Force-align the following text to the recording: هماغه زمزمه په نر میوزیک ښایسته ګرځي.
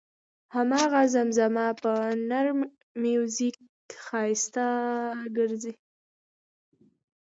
هماغه 0.55 1.01
زمزمه 1.13 1.67
په 1.81 1.91
نر 2.29 2.45
میوزیک 3.01 3.55
ښایسته 4.05 4.65
ګرځي. 5.37 5.73